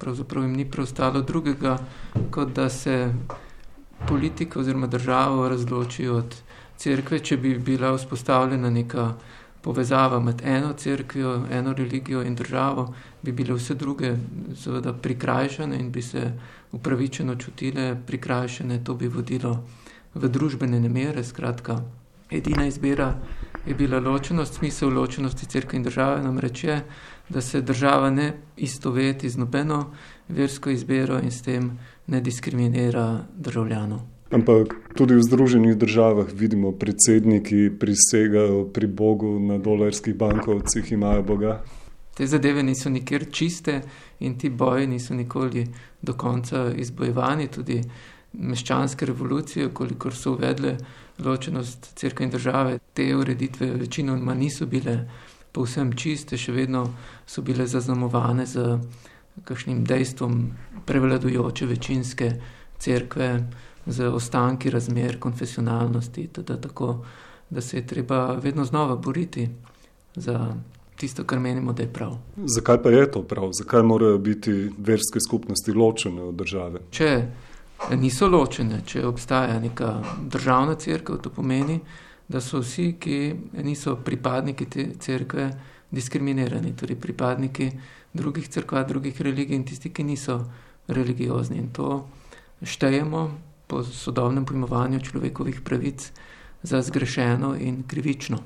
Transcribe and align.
pravzaprav 0.00 0.44
jim 0.44 0.56
ni 0.56 0.64
preostalo 0.70 1.20
drugega, 1.20 1.78
kot 2.30 2.54
da 2.56 2.68
se 2.68 3.12
politika 4.08 4.60
oziroma 4.60 4.86
država 4.86 5.48
razloči 5.48 6.08
od 6.08 6.36
cerkve, 6.76 7.18
če 7.18 7.36
bi 7.36 7.58
bila 7.58 7.92
vzpostavljena 7.96 8.70
neka 8.70 9.12
povezava 9.62 10.20
med 10.20 10.40
eno 10.44 10.72
cerkvijo, 10.72 11.34
eno 11.52 11.72
religijo 11.72 12.22
in 12.22 12.34
državo, 12.34 12.94
bi 13.22 13.32
bile 13.32 13.54
vse 13.54 13.74
druge 13.74 14.14
seveda 14.56 14.92
prikrajšane 14.92 15.76
in 15.80 15.90
bi 15.92 16.02
se 16.02 16.32
upravičeno 16.72 17.36
čutile 17.36 17.96
prikrajšane, 18.06 18.84
to 18.84 18.94
bi 18.94 19.08
vodilo 19.08 19.58
v 20.14 20.28
družbene 20.28 20.80
nemere, 20.80 21.24
skratka, 21.24 21.82
edina 22.30 22.66
izbira 22.66 23.14
je 23.66 23.74
bila 23.74 24.00
ločenost, 24.00 24.54
smisel 24.54 24.92
ločenosti 24.94 25.46
crkve 25.46 25.76
in 25.76 25.82
države 25.82 26.22
namreč 26.22 26.64
je, 26.64 26.84
da 27.28 27.40
se 27.40 27.60
država 27.60 28.10
ne 28.10 28.32
istoveti 28.56 29.28
z 29.28 29.36
nobeno 29.38 29.90
versko 30.28 30.70
izbiro 30.70 31.18
in 31.18 31.30
s 31.30 31.42
tem 31.42 31.78
ne 32.06 32.20
diskriminira 32.20 33.24
državljanov. 33.36 34.00
Ampak 34.30 34.74
tudi 34.94 35.14
v 35.14 35.22
Združenih 35.22 35.76
državah 35.76 36.26
vidimo, 36.32 36.72
predsedniki 36.72 37.70
prisegajo 37.78 38.64
pri 38.70 38.86
Bogu 38.86 39.38
na 39.40 39.58
dolarskih 39.58 40.14
bankovcih, 40.14 40.92
imajo 40.92 41.22
Boga. 41.22 41.62
Te 42.14 42.26
zadeve 42.26 42.62
niso 42.62 42.90
nikjer 42.90 43.26
čiste 43.30 43.80
in 44.20 44.38
ti 44.38 44.50
boji 44.50 44.86
niso 44.86 45.14
nikoli 45.14 45.66
do 46.02 46.14
konca 46.14 46.70
izbojevani. 46.76 47.48
Tudi 47.48 47.82
meščanske 48.32 49.06
revolucije, 49.06 49.70
kolikor 49.74 50.14
so 50.14 50.34
uvedle 50.36 50.76
ločenost 51.18 51.92
crkve 51.98 52.24
in 52.24 52.30
države, 52.30 52.78
te 52.94 53.16
ureditve 53.16 53.70
večinoma 53.80 54.34
niso 54.34 54.66
bile 54.66 55.08
povsem 55.52 55.92
čiste, 55.92 56.38
še 56.38 56.52
vedno 56.52 56.84
so 57.26 57.42
bile 57.42 57.66
zaznamovane 57.66 58.46
z 58.46 58.78
kakšnim 59.44 59.84
dejstvom 59.84 60.50
prevladujoče 60.86 61.66
večinske 61.66 62.30
crkve, 62.78 63.30
z 63.86 64.08
ostanki 64.12 64.70
razmer 64.70 65.18
konfesionalnosti, 65.18 66.26
teda 66.26 66.56
tako, 66.60 67.04
da 67.50 67.60
se 67.60 67.76
je 67.76 67.86
treba 67.86 68.34
vedno 68.34 68.64
znova 68.64 68.96
boriti 68.96 69.48
za 70.14 70.54
tisto, 70.96 71.24
kar 71.24 71.40
menimo, 71.40 71.72
da 71.72 71.82
je 71.82 71.92
prav. 71.92 72.18
Zakaj 72.36 72.82
pa 72.82 72.90
je 72.90 73.10
to 73.10 73.22
prav? 73.22 73.50
Zakaj 73.52 73.82
morajo 73.82 74.18
biti 74.18 74.52
verske 74.78 75.20
skupnosti 75.26 75.72
ločene 75.72 76.22
od 76.22 76.34
države? 76.34 76.80
Če 76.90 77.10
niso 77.96 78.28
ločene, 78.28 78.82
če 78.86 79.04
obstaja 79.06 79.58
neka 79.60 80.02
državna 80.30 80.74
crkva, 80.74 81.18
to 81.18 81.30
pomeni, 81.30 81.80
da 82.28 82.40
so 82.40 82.60
vsi, 82.62 82.94
ki 83.00 83.18
niso 83.64 83.96
pripadniki 84.04 84.66
te 84.70 84.86
crkve, 84.98 85.50
diskriminirani, 85.90 86.76
torej 86.78 87.00
pripadniki 87.00 87.70
drugih 88.12 88.48
crkva, 88.48 88.84
drugih 88.86 89.20
religij 89.20 89.56
in 89.56 89.64
tisti, 89.64 89.90
ki 89.90 90.04
niso 90.04 90.44
religiozni. 90.88 91.58
In 91.58 91.72
to 91.74 92.06
štejemo 92.62 93.30
po 93.66 93.82
sodobnem 93.82 94.44
pojmovanju 94.44 95.00
človekovih 95.00 95.60
pravic 95.64 96.10
za 96.62 96.82
zgrešeno 96.82 97.56
in 97.58 97.82
krivično. 97.88 98.38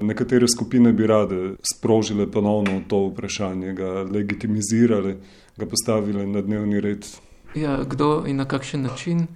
Nekatere 0.00 0.48
skupine 0.48 0.92
bi 0.92 1.06
rade 1.06 1.54
sprožile 1.62 2.30
ponovno 2.30 2.82
to 2.88 3.06
vprašanje, 3.08 3.72
ga 3.72 4.02
legitimizirale, 4.02 5.16
ga 5.56 5.66
postavile 5.66 6.26
na 6.26 6.42
dnevni 6.42 6.80
red. 6.80 7.06
Ja, 7.54 7.84
kdo 7.84 8.24
in 8.26 8.36
na 8.36 8.44
kakšen 8.44 8.82
način, 8.82 9.26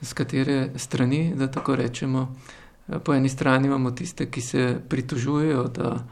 z 0.00 0.12
katere 0.12 0.70
strani, 0.76 1.32
da 1.36 1.46
tako 1.46 1.76
rečemo. 1.76 2.34
Po 3.04 3.14
eni 3.14 3.28
strani 3.28 3.66
imamo 3.66 3.90
tiste, 3.90 4.30
ki 4.30 4.40
se 4.40 4.80
pritožujejo, 4.88 5.68
da 5.68 6.04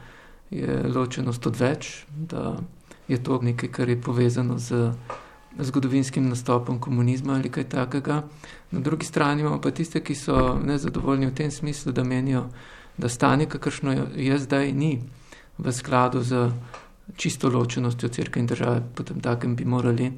je 0.49 0.83
ločenost 0.95 1.47
odveč, 1.47 2.05
da 2.15 2.57
je 3.07 3.23
to 3.23 3.41
nekaj, 3.41 3.69
kar 3.71 3.89
je 3.89 4.01
povezano 4.01 4.57
z 4.57 4.91
zgodovinskim 5.59 6.29
nastopom 6.29 6.79
komunizma 6.79 7.33
ali 7.33 7.49
kaj 7.49 7.63
takega. 7.63 8.23
Na 8.71 8.79
drugi 8.79 9.05
strani 9.05 9.41
imamo 9.41 9.61
pa 9.61 9.71
tiste, 9.71 9.99
ki 9.99 10.15
so 10.15 10.59
nezadovoljni 10.63 11.25
v 11.25 11.35
tem 11.35 11.51
smislu, 11.51 11.91
da 11.91 12.03
menijo, 12.03 12.45
da 12.97 13.09
stanje, 13.09 13.45
kakršno 13.45 13.91
je 14.15 14.39
zdaj, 14.39 14.71
ni 14.71 15.01
v 15.57 15.71
skladu 15.71 16.23
z 16.23 16.49
čisto 17.15 17.49
ločenostjo 17.49 18.09
crkve 18.09 18.39
in 18.39 18.47
države, 18.47 18.83
potem 18.95 19.19
takem 19.19 19.55
bi 19.55 19.65
morali 19.65 20.11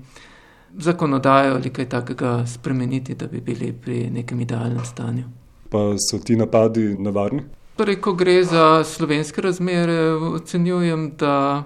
zakonodajo 0.77 1.55
ali 1.55 1.69
kaj 1.69 1.89
takega 1.89 2.45
spremeniti, 2.47 3.15
da 3.15 3.27
bi 3.27 3.41
bili 3.41 3.73
pri 3.73 4.09
nekem 4.09 4.41
idealnem 4.41 4.85
stanju. 4.85 5.23
Pa 5.69 5.93
so 6.09 6.19
ti 6.19 6.35
napadi 6.35 6.95
nevarni? 6.99 7.43
Torej, 7.75 8.01
ko 8.01 8.13
gre 8.13 8.43
za 8.43 8.83
slovenske 8.83 9.41
razmere, 9.41 10.13
ocenjujem, 10.13 11.15
da 11.17 11.63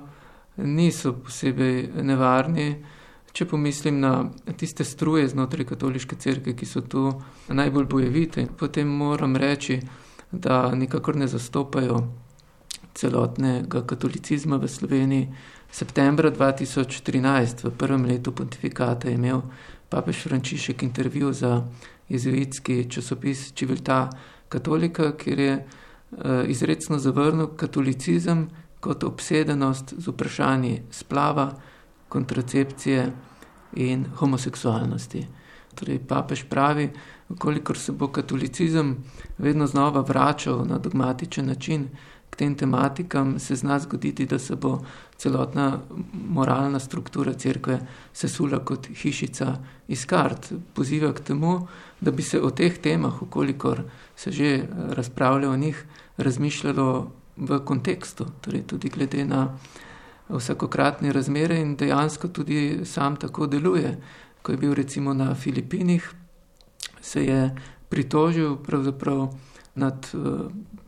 niso 0.58 1.14
posebej 1.14 1.90
nevarni. 2.04 2.76
Če 3.32 3.46
pomislim 3.46 4.00
na 4.00 4.30
tiste 4.58 4.84
struje 4.84 5.28
znotraj 5.28 5.66
katoliške 5.66 6.16
cerkve, 6.16 6.56
ki 6.58 6.66
so 6.66 6.82
tu 6.82 7.12
najbolj 7.48 7.86
bojevite, 7.86 8.48
potem 8.58 8.88
moram 8.88 9.36
reči, 9.36 9.82
da 10.32 10.72
nikakor 10.76 11.16
ne 11.16 11.28
zastopajo 11.28 12.00
celotnega 12.98 13.86
katolicizma 13.86 14.58
v 14.58 14.68
Sloveniji. 14.68 15.30
Septembra 15.72 16.32
2013, 16.32 17.64
v 17.64 17.72
prvem 17.78 18.06
letu 18.06 18.32
pontifikata, 18.32 19.10
je 19.10 19.16
imel 19.16 19.42
papež 19.90 20.26
Frančišek 20.26 20.84
intervju 20.84 21.34
za 21.34 21.62
jezuitski 22.10 22.90
časopis 22.90 23.52
Čivilta 23.54 24.10
Katolika, 24.50 25.12
kjer 25.18 25.40
je 25.40 25.56
uh, 25.58 26.50
izredno 26.50 27.00
zavrnil 27.00 27.48
katolicizem 27.56 28.48
kot 28.80 29.04
obsedenost 29.04 29.94
z 29.98 30.08
vprašanji 30.08 30.82
splava, 30.92 31.52
kontracepcije 32.10 33.12
in 33.76 34.06
homoseksualnosti. 34.16 35.28
Torej, 35.76 36.00
papež 36.08 36.46
pravi, 36.50 36.90
kolikor 37.38 37.78
se 37.78 37.92
bo 37.92 38.08
katolicizem 38.08 38.96
vedno 39.38 39.68
znova 39.68 40.02
vračal 40.02 40.66
na 40.66 40.78
dogmatičen 40.78 41.46
način 41.46 41.90
tem 42.38 42.56
tematikam, 42.56 43.40
se 43.40 43.56
zna 43.56 43.80
zgoditi, 43.80 44.26
da 44.26 44.40
se 44.40 44.56
bo 44.56 44.80
celotna 45.18 45.80
moralna 46.14 46.80
struktura 46.80 47.34
cerkve 47.34 47.80
sesula 48.14 48.60
kot 48.60 48.88
hišica 48.94 49.56
iz 49.88 50.06
kart. 50.06 50.52
Poziva 50.74 51.14
k 51.14 51.20
temu, 51.20 51.68
da 52.02 52.12
bi 52.12 52.24
se 52.24 52.42
o 52.42 52.52
teh 52.52 52.78
temah, 52.78 53.22
ukolikor 53.22 53.84
se 54.16 54.32
že 54.32 54.68
razpravlja 54.90 55.50
o 55.50 55.58
njih, 55.58 55.86
razmišljalo 56.18 57.12
v 57.38 57.60
kontekstu, 57.66 58.26
torej 58.42 58.64
tudi 58.68 58.90
glede 58.90 59.26
na 59.26 59.58
vsakokratne 60.30 61.14
razmere 61.14 61.60
in 61.62 61.76
dejansko 61.76 62.28
tudi 62.28 62.86
sam 62.86 63.16
tako 63.16 63.48
deluje. 63.48 63.98
Ko 64.42 64.52
je 64.52 64.58
bil 64.58 64.74
recimo 64.74 65.14
na 65.14 65.36
Filipinih, 65.36 66.12
se 67.02 67.26
je 67.26 67.56
pritožil 67.90 68.58
nad 69.76 70.08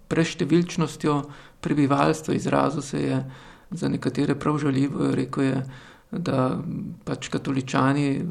preštevilčnostjo 0.07 1.23
prebivalstva, 1.61 2.33
izrazil 2.33 2.81
se 2.81 3.01
je 3.03 3.31
za 3.71 3.89
nekatere 3.89 4.35
prav 4.35 4.57
žaljivo, 4.57 5.11
rekel 5.15 5.43
je, 5.43 5.63
da 6.11 6.59
pač 7.05 7.27
katoličani 7.29 8.25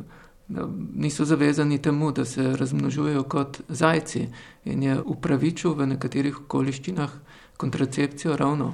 niso 0.95 1.25
zavezani 1.25 1.79
temu, 1.83 2.13
da 2.13 2.25
se 2.25 2.57
razmnožujejo 2.57 3.23
kot 3.23 3.61
zajci 3.69 4.29
in 4.65 4.83
je 4.83 5.01
upravičil 5.01 5.75
v 5.75 5.87
nekaterih 5.87 6.41
okoliščinah 6.41 7.11
kontracepcijo 7.57 8.37
ravno 8.37 8.73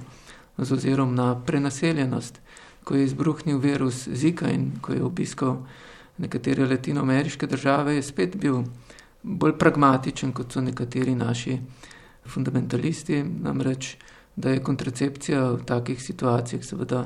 z 0.58 0.72
ozirom 0.72 1.14
na 1.14 1.34
prenaseljenost. 1.46 2.40
Ko 2.84 2.94
je 2.94 3.04
izbruhnil 3.04 3.58
virus 3.58 4.08
Zika 4.08 4.50
in 4.50 4.72
ko 4.80 4.92
je 4.92 5.02
obiskal 5.02 5.56
nekatere 6.18 6.66
latinoameriške 6.66 7.46
države, 7.46 7.94
je 7.94 8.02
spet 8.02 8.36
bil 8.36 8.62
bolj 9.24 9.58
pragmatičen, 9.58 10.32
kot 10.32 10.52
so 10.52 10.60
nekateri 10.60 11.14
naši 11.14 11.58
fundamentalisti, 12.28 13.22
namreč, 13.24 13.96
da 14.36 14.50
je 14.50 14.62
kontracepcija 14.62 15.44
v 15.50 15.64
takih 15.64 16.02
situacijah 16.02 16.64
seveda 16.64 17.04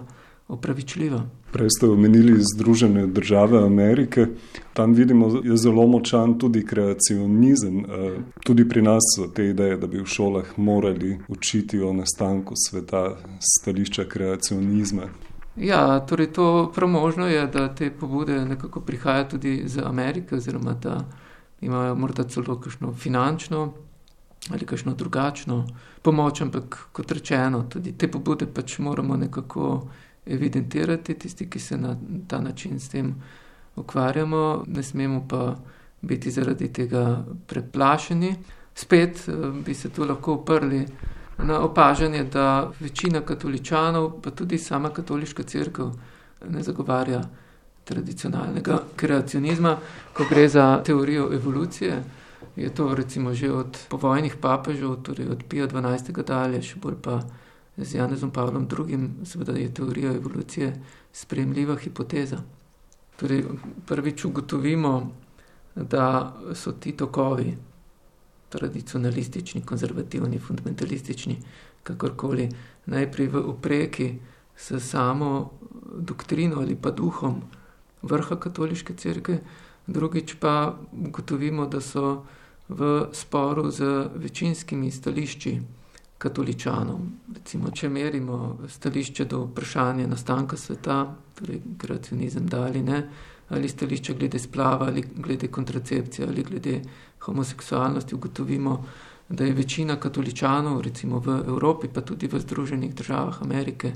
opravičljiva. 0.48 1.22
Prej 1.52 1.70
ste 1.70 1.86
omenili 1.86 2.36
Združene 2.54 3.06
države 3.06 3.62
Amerike, 3.64 4.26
tam 4.72 4.92
vidimo, 4.92 5.28
da 5.28 5.48
je 5.48 5.56
zelo 5.56 5.86
močan 5.86 6.38
tudi 6.38 6.66
kreacionizem. 6.66 7.78
Eh, 7.78 8.18
tudi 8.44 8.68
pri 8.68 8.82
nas 8.82 9.02
so 9.16 9.26
te 9.26 9.48
ideje, 9.48 9.76
da 9.76 9.86
bi 9.86 10.00
v 10.00 10.06
šolah 10.06 10.58
morali 10.58 11.18
učiti 11.28 11.80
o 11.80 11.92
nastanku 11.92 12.54
sveta, 12.56 13.16
stališča 13.40 14.04
kreacionizma. 14.04 15.08
Ja, 15.56 16.00
torej 16.00 16.32
to 16.32 16.72
prav 16.74 17.30
je, 17.30 17.46
da 17.46 17.74
te 17.74 17.90
pobude 17.90 18.44
nekako 18.44 18.80
prihajajo 18.80 19.24
tudi 19.24 19.56
iz 19.56 19.78
Amerike, 19.78 20.34
oziroma 20.34 20.74
da 20.82 21.04
imajo 21.60 21.94
morda 21.94 22.24
celo 22.24 22.60
kakšno 22.60 22.92
finančno 22.94 23.72
ali 24.50 24.66
kakšno 24.66 24.94
drugačno 24.94 25.66
pomoč, 26.02 26.40
ampak 26.40 26.78
kot 26.92 27.12
rečeno, 27.12 27.62
tudi 27.68 27.92
te 27.98 28.08
pobude 28.08 28.46
pač 28.46 28.78
moramo 28.78 29.16
nekako 29.16 29.88
evidentirati, 30.26 31.14
tisti, 31.14 31.50
ki 31.50 31.58
se 31.58 31.76
na 31.76 31.96
ta 32.28 32.40
način 32.40 32.80
s 32.80 32.88
tem 32.88 33.14
ukvarjamo, 33.76 34.64
ne 34.66 34.82
smemo 34.82 35.26
pa 35.28 35.56
biti 36.02 36.30
zaradi 36.30 36.72
tega 36.72 37.24
preplašeni. 37.46 38.34
Spet 38.74 39.28
eh, 39.28 39.32
bi 39.64 39.74
se 39.74 39.90
tu 39.90 40.04
lahko 40.04 40.34
oprli 40.34 40.86
na 41.38 41.60
opažanje, 41.60 42.24
da 42.24 42.70
večina 42.80 43.20
katoličanov, 43.20 44.20
pa 44.22 44.30
tudi 44.30 44.58
sama 44.58 44.90
katoliška 44.90 45.42
crkva, 45.42 45.92
ne 46.48 46.62
zagovarja 46.62 47.22
tradicionalnega 47.88 48.82
kreacionizma, 48.96 49.76
ko 50.12 50.26
gre 50.30 50.48
za 50.48 50.82
teorijo 50.84 51.30
evolucije. 51.32 52.02
Je 52.56 52.68
to 52.74 52.94
recimo 52.94 53.34
že 53.34 53.52
od 53.52 53.78
povojnih 53.88 54.36
papežev, 54.36 54.96
torej 55.02 55.28
od 55.28 55.44
Pija 55.48 55.66
XII. 55.66 56.22
dalje, 56.22 56.62
še 56.62 56.76
bolj 56.82 56.96
pa 57.02 57.20
z 57.76 57.94
Janezom 57.94 58.30
Pavlom 58.30 58.66
II., 58.66 59.24
seveda 59.24 59.52
je 59.52 59.74
teorija 59.74 60.12
evolucije 60.12 60.74
sprejemljiva 61.12 61.76
hipoteza. 61.76 62.42
Torej, 63.16 63.44
prvič 63.86 64.24
ugotovimo, 64.24 65.10
da 65.74 66.34
so 66.54 66.72
ti 66.72 66.92
tokovi, 66.92 67.56
tradicionalistični, 68.48 69.62
konzervativni, 69.62 70.38
fundamentalistični, 70.38 71.36
kakorkoli, 71.82 72.48
najprej 72.86 73.28
v 73.28 73.42
opreki 73.50 74.08
s 74.56 74.80
samo 74.82 75.50
doktrino 75.94 76.60
ali 76.60 76.74
pa 76.74 76.90
duhom 76.90 77.42
vrha 78.10 78.36
katoliške 78.40 78.94
cerkve, 78.96 79.40
drugič 79.86 80.36
pa 80.40 80.74
ugotovimo, 80.92 81.66
da 81.66 81.80
so 81.80 82.24
v 82.68 83.08
sporu 83.12 83.70
z 83.70 84.08
večinskimi 84.14 84.90
stališči 84.90 85.58
katoličanov. 86.18 87.00
Recimo, 87.34 87.70
če 87.70 87.88
merimo 87.88 88.58
stališče 88.68 89.24
do 89.24 89.44
vprašanja 89.46 90.06
nastanka 90.10 90.56
sveta, 90.56 91.04
torej 91.38 91.62
kreacionizem, 91.78 92.46
da 92.46 92.64
ali 92.66 92.82
ne, 92.82 93.02
ali 93.48 93.68
stališče 93.68 94.14
glede 94.14 94.38
splava, 94.38 94.90
ali 94.90 95.04
glede 95.16 95.48
kontracepcije, 95.48 96.28
ali 96.28 96.42
glede 96.42 96.80
homoseksualnosti, 97.24 98.14
ugotovimo, 98.14 98.84
da 99.28 99.44
je 99.44 99.54
večina 99.54 99.96
katoličanov, 100.00 100.80
recimo 100.80 101.20
v 101.20 101.42
Evropi, 101.46 101.88
pa 101.88 102.00
tudi 102.00 102.26
v 102.26 102.40
Združenih 102.40 102.94
državah 102.94 103.42
Amerike, 103.42 103.92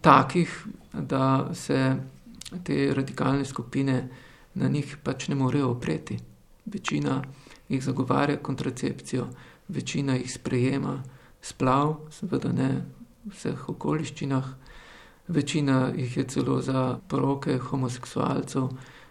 takih, 0.00 0.66
da 0.92 1.50
se 1.54 1.96
te 2.64 2.94
radikalne 2.94 3.44
skupine 3.44 4.08
na 4.54 4.68
njih 4.68 4.96
pač 5.02 5.28
ne 5.28 5.34
morejo 5.34 5.70
opreti. 5.70 6.18
Večina 6.66 7.22
jih 7.68 7.84
zagovarja 7.84 8.36
kontracepcijo, 8.36 9.26
večina 9.68 10.14
jih 10.16 10.32
sprejema 10.32 11.02
splav, 11.42 11.96
seveda 12.10 12.52
ne 12.52 12.68
v 13.24 13.32
vseh 13.32 13.68
okoliščinah, 13.68 14.48
večina 15.28 15.92
jih 15.96 16.16
je 16.16 16.24
celo 16.28 16.60
za 16.62 16.98
poroke 17.08 17.58
homoseksualcev, 17.58 18.68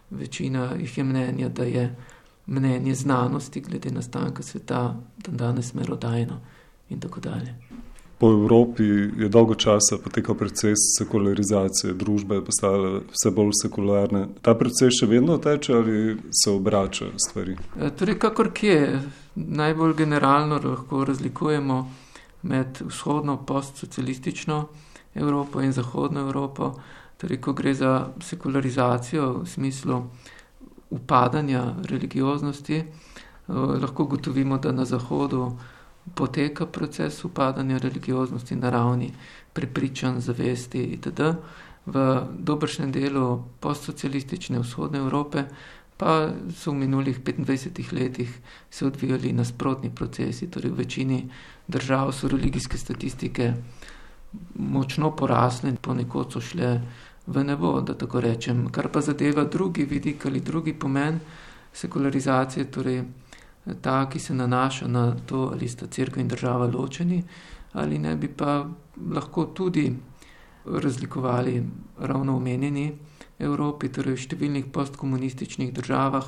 večina 0.09 0.71
jih 0.79 0.97
je 0.97 1.03
mnenja, 1.03 1.49
da 1.49 1.63
je 1.63 1.95
mnenje 2.45 2.95
znanosti 2.95 3.61
glede 3.61 3.91
nastanka 3.91 4.43
sveta 4.43 4.99
dan 5.17 5.37
danes 5.37 5.73
merodajno 5.73 6.41
in 6.89 6.99
tako 6.99 7.19
dalje. 7.19 7.72
Po 8.23 8.29
Evropi 8.31 8.83
je 9.17 9.27
dolgo 9.29 9.55
časa 9.55 9.97
potekal 10.03 10.35
proces 10.39 10.79
sekularizacije, 10.97 11.91
družba 11.93 12.37
je 12.37 12.43
postala 12.45 12.91
vse 13.11 13.31
bolj 13.35 13.49
sekularna. 13.59 14.21
Ta 14.41 14.53
proces 14.55 14.95
še 14.95 15.09
vedno 15.11 15.35
teče 15.43 15.73
ali 15.75 15.97
se 16.31 16.51
obračajo 16.51 17.19
stvari? 17.19 17.57
E, 17.75 17.89
torej, 17.99 18.15
kakor 18.23 18.53
kje, 18.55 19.01
najbolj 19.35 19.97
generalno 20.05 20.61
lahko 20.63 21.03
razlikujemo 21.03 21.81
med 22.47 22.79
vzhodno 22.87 23.41
postsocialistično 23.43 24.61
Evropo 25.19 25.59
in 25.61 25.75
zahodno 25.75 26.23
Evropo. 26.23 26.71
Torej, 27.19 27.41
ko 27.43 27.51
gre 27.51 27.75
za 27.75 28.07
sekularizacijo 28.23 29.33
v 29.41 29.45
smislu 29.57 29.99
upadanja 30.95 31.75
religioznosti, 31.91 32.79
eh, 32.79 33.53
lahko 33.83 34.07
gotovimo, 34.15 34.63
da 34.63 34.71
na 34.71 34.85
zahodu 34.85 35.51
poteka 36.15 36.65
proces 36.65 37.23
upadanja 37.25 37.77
religioznosti 37.77 38.55
na 38.55 38.69
ravni 38.69 39.13
prepričanj, 39.53 40.19
zavesti 40.19 40.83
itd. 40.83 41.21
V 41.85 42.23
dobršnem 42.39 42.91
delu 42.91 43.43
postsocialistične 43.59 44.59
vzhodne 44.59 44.99
Evrope 44.99 45.45
pa 45.97 46.31
so 46.55 46.71
v 46.71 46.83
minulih 46.83 47.19
25 47.19 47.93
letih 47.93 48.39
se 48.69 48.85
odvijali 48.85 49.33
nasprotni 49.33 49.91
procesi, 49.95 50.47
torej 50.51 50.71
v 50.71 50.77
večini 50.77 51.29
držav 51.67 52.11
so 52.11 52.27
religijske 52.27 52.77
statistike 52.77 53.53
močno 54.55 55.11
porasle 55.15 55.69
in 55.69 55.75
ponekod 55.75 56.31
so 56.33 56.41
šle 56.41 56.81
v 57.27 57.43
nebo, 57.43 57.81
da 57.81 57.93
tako 57.93 58.21
rečem. 58.21 58.69
Kar 58.71 58.87
pa 58.91 59.01
zadeva 59.01 59.43
drugi 59.43 59.85
vidik 59.85 60.25
ali 60.25 60.39
drugi 60.39 60.73
pomen 60.73 61.19
sekularizacije, 61.73 62.71
torej 62.71 63.03
ta, 63.81 64.09
ki 64.09 64.19
se 64.19 64.33
nanaša 64.33 64.87
na 64.87 65.15
to, 65.25 65.49
ali 65.53 65.67
sta 65.67 65.87
crkva 65.87 66.21
in 66.21 66.27
država 66.27 66.67
ločeni, 66.67 67.23
ali 67.73 67.99
ne 67.99 68.15
bi 68.15 68.27
pa 68.27 68.65
lahko 69.11 69.45
tudi 69.45 69.95
razlikovali 70.65 71.63
ravno 71.99 72.37
omenjeni 72.37 72.91
Evropi, 73.39 73.89
torej 73.89 74.15
v 74.15 74.23
številnih 74.23 74.67
postkomunističnih 74.71 75.73
državah 75.73 76.27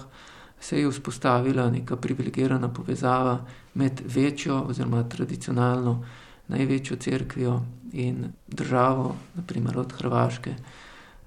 se 0.60 0.80
je 0.80 0.90
vzpostavila 0.90 1.70
neka 1.70 1.96
privilegirana 1.96 2.70
povezava 2.74 3.38
med 3.74 4.02
večjo 4.06 4.64
oziroma 4.70 5.04
tradicionalno 5.04 6.00
največjo 6.48 6.98
crkvijo 6.98 7.60
in 7.94 8.32
državo, 8.48 9.16
naprimer 9.36 9.78
od 9.80 9.94
Hrvaške 9.94 10.56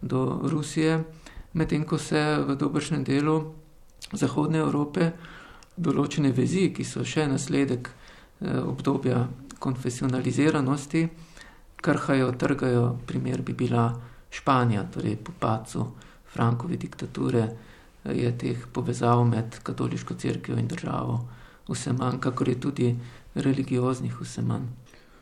do 0.02 0.40
Rusije, 0.42 1.04
medtem 1.52 1.84
ko 1.84 1.98
se 1.98 2.38
v 2.46 2.56
dobršnem 2.56 3.04
delu 3.04 3.54
Zahodne 4.12 4.58
Evrope 4.58 5.12
določene 5.78 6.32
vezi, 6.34 6.68
ki 6.74 6.84
so 6.84 7.04
še 7.04 7.26
nasledek 7.30 7.88
eh, 7.88 8.58
obdobja 8.58 9.22
konfesionaliziranosti, 9.58 11.08
krhajo, 11.82 12.32
trgajo, 12.38 12.84
primer 13.06 13.42
bi 13.42 13.54
bila 13.54 13.88
Španija, 14.30 14.84
torej 14.92 15.16
po 15.24 15.32
pacu 15.38 15.86
Frankove 16.28 16.76
diktature 16.76 17.44
eh, 17.46 18.12
je 18.14 18.32
teh 18.38 18.66
povezav 18.72 19.24
med 19.26 19.60
katoliško 19.62 20.18
crkvijo 20.18 20.58
in 20.58 20.68
državo 20.68 21.22
vse 21.68 21.92
manj, 21.92 22.20
kakor 22.20 22.48
je 22.48 22.60
tudi 22.60 22.92
religioznih 23.34 24.20
vse 24.20 24.42
manj. 24.42 24.66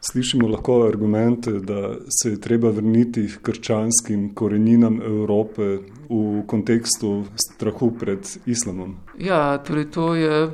Slišimo 0.01 0.49
lahko 0.49 0.83
argumente, 0.87 1.51
da 1.51 1.95
se 2.09 2.31
je 2.31 2.41
treba 2.41 2.71
vrniti 2.71 3.27
k 3.27 3.41
krščanskim 3.43 4.35
koreninam 4.35 5.01
Evrope 5.03 5.79
v 6.09 6.43
kontekstu 6.47 7.25
strahu 7.35 7.91
pred 7.99 8.29
islamom. 8.47 8.97
Ja, 9.19 9.59
torej 9.59 9.91
to 9.91 10.15
je 10.15 10.51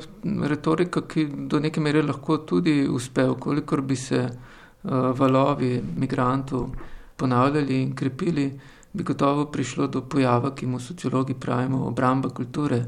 retorika, 0.48 1.02
ki 1.08 1.26
do 1.48 1.60
neke 1.60 1.80
mere 1.80 2.02
lahko 2.02 2.38
tudi 2.38 2.86
uspe, 2.88 3.26
kolikor 3.40 3.82
bi 3.82 3.96
se 3.96 4.22
uh, 4.22 4.90
valovi 5.18 5.82
migrantov 5.96 6.70
ponavljali 7.16 7.82
in 7.82 7.94
krepili, 7.94 8.50
bi 8.92 9.04
gotovo 9.04 9.46
prišlo 9.52 9.86
do 9.86 10.00
pojava, 10.08 10.54
ki 10.54 10.66
mu 10.66 10.80
sociologi 10.80 11.34
pravimo 11.34 11.86
obramba 11.86 12.30
kulture. 12.30 12.84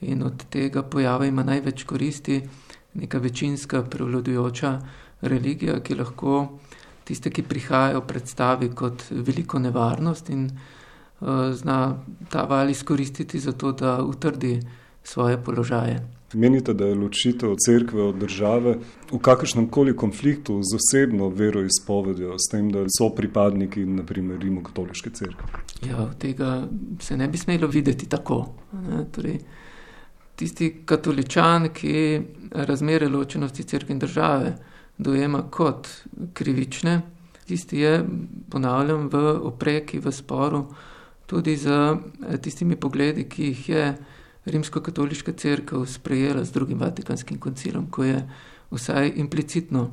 In 0.00 0.22
od 0.22 0.44
tega 0.50 0.82
pojava 0.82 1.26
ima 1.26 1.42
največ 1.42 1.84
koristi 1.84 2.40
neka 2.94 3.18
večinska, 3.18 3.82
prevladujoča 3.82 4.80
religija, 5.20 5.80
ki 5.80 5.94
lahko 5.94 6.58
tiste, 7.04 7.30
ki 7.30 7.42
prihajajo, 7.46 8.02
predstavi 8.06 8.70
kot 8.74 9.06
veliko 9.10 9.58
nevarnost 9.62 10.30
in 10.34 10.48
uh, 10.50 11.52
zna 11.54 11.96
ta 12.28 12.44
val 12.44 12.70
izkoristiti 12.70 13.38
za 13.40 13.52
to, 13.52 13.72
da 13.72 14.02
utrdi 14.02 14.60
svoje 15.02 15.38
položaje. 15.44 16.02
Menite, 16.34 16.74
da 16.74 16.86
je 16.86 16.94
ločitev 16.94 17.54
crkve 17.66 18.02
od 18.02 18.16
države 18.18 18.78
v 19.12 19.18
kakršnem 19.18 19.68
koli 19.70 19.96
konfliktu 19.96 20.58
z 20.62 20.76
osebno 20.76 21.28
veroizpovedjo, 21.28 22.34
s 22.38 22.50
tem, 22.50 22.72
da 22.72 22.82
so 22.90 23.08
pripadniki, 23.14 23.84
naprimer, 23.86 24.40
rimokatoliške 24.42 25.10
crkve? 25.10 25.62
Ja, 25.86 26.08
tega 26.18 26.66
se 27.00 27.16
ne 27.16 27.28
bi 27.28 27.38
smelo 27.38 27.68
videti 27.70 28.08
tako. 28.10 28.40
Torej, 29.14 29.38
tisti 30.36 30.72
katoličan, 30.84 31.70
ki 31.72 32.20
razmere 32.50 33.08
ločenosti 33.08 33.64
crkve 33.64 33.94
in 33.94 34.02
države 34.02 34.56
dojema 34.98 35.42
kot 35.50 35.88
krivične. 36.32 37.02
Tisti 37.46 37.78
je, 37.78 38.04
ponavljam, 38.50 39.08
v 39.12 39.38
opreki, 39.42 39.98
v 39.98 40.12
sporu 40.12 40.64
tudi 41.26 41.56
z 41.56 41.70
eh, 41.70 42.38
tistimi 42.38 42.76
pogledi, 42.76 43.28
ki 43.28 43.44
jih 43.44 43.68
je 43.68 43.96
Rimsko-katoliška 44.46 45.32
crkva 45.32 45.86
sprejela 45.86 46.44
z 46.44 46.52
drugim 46.52 46.78
Vatikanskim 46.78 47.38
koncilom, 47.38 47.90
ko 47.90 48.04
je 48.04 48.20
vsaj 48.70 49.12
implicitno 49.16 49.90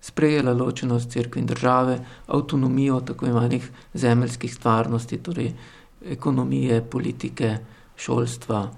sprejela 0.00 0.54
ločenost 0.54 1.10
crkve 1.10 1.40
in 1.40 1.46
države, 1.46 1.98
avtonomijo 2.26 3.00
tako 3.00 3.26
imenih 3.26 3.70
zemeljskih 3.94 4.54
stvarnosti, 4.54 5.18
torej 5.18 5.52
ekonomije, 6.06 6.84
politike, 6.90 7.56
šolstva, 7.96 8.70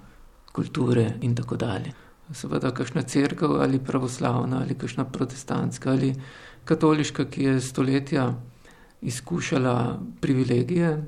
kulture 0.53 1.13
in 1.21 1.35
tako 1.35 1.57
dalje 1.57 2.08
seveda 2.33 2.71
kakšna 2.71 3.03
crkva 3.03 3.63
ali 3.63 3.79
pravoslavna 3.79 4.61
ali 4.63 4.75
kakšna 4.75 5.05
protestantska 5.05 5.91
ali 5.91 6.15
katoliška, 6.65 7.25
ki 7.25 7.43
je 7.43 7.61
stoletja 7.61 8.35
izkušala 9.01 10.01
privilegije, 10.21 11.05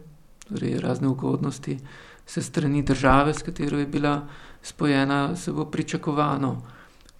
torej 0.49 0.79
razne 0.81 1.09
ugodnosti, 1.09 1.79
se 2.27 2.43
strani 2.43 2.83
države, 2.83 3.35
s 3.35 3.43
katero 3.43 3.79
je 3.79 3.87
bila 3.87 4.29
spojena, 4.63 5.37
se 5.37 5.53
bo 5.53 5.65
pričakovano 5.65 6.63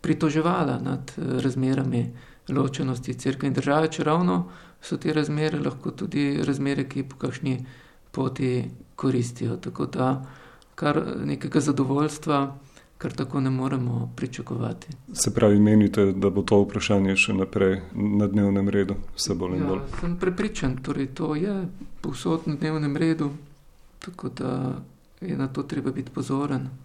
pritoževala 0.01 0.79
nad 0.79 1.13
razmerami 1.17 2.13
ločenosti 2.49 3.15
crkve 3.15 3.49
in 3.49 3.55
države, 3.55 3.91
če 3.93 4.05
ravno 4.05 4.45
so 4.81 4.97
te 4.97 5.13
razmere 5.13 5.59
lahko 5.59 5.91
tudi 5.91 6.43
razmere, 6.47 6.89
ki 6.89 7.03
po 7.03 7.17
kakšni 7.17 7.67
poti 8.11 8.71
koristijo. 8.97 9.57
Tako 9.57 9.87
da 9.87 10.27
kar 10.75 11.03
nekega 11.25 11.61
zadovoljstva, 11.61 12.57
kar 13.01 13.13
tako 13.13 13.41
ne 13.41 13.51
moremo 13.51 14.13
pričakovati. 14.17 14.89
Se 15.13 15.35
pravi, 15.35 15.59
menite, 15.59 16.13
da 16.13 16.31
bo 16.31 16.43
to 16.43 16.59
vprašanje 16.61 17.17
še 17.17 17.33
naprej 17.33 17.79
na 17.95 18.27
dnevnem 18.29 18.69
redu, 18.69 18.97
vse 19.17 19.35
bolj 19.35 19.57
in 19.57 19.65
bolj? 19.65 19.81
Ja, 19.81 20.01
sem 20.01 20.17
prepričan, 20.21 20.77
torej 20.85 21.09
to 21.17 21.33
je 21.35 21.55
povsod 22.05 22.45
na 22.47 22.59
dnevnem 22.61 22.97
redu, 22.97 23.31
tako 24.05 24.29
da 24.29 24.53
je 25.21 25.37
na 25.37 25.49
to 25.49 25.63
treba 25.63 25.93
biti 25.97 26.13
pozoren. 26.13 26.69